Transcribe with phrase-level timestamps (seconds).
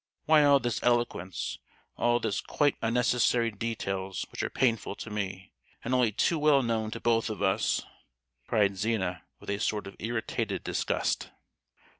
[0.25, 1.59] Why all this eloquence,
[1.95, 6.89] all these quite unnecessary details, which are painful to me, and only too well known
[6.89, 7.83] to both of us?"
[8.47, 11.29] cried Zina with a sort of irritated disgust.